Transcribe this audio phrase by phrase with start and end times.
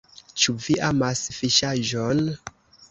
[0.43, 2.27] Ĉu vi amas fiŝaĵon?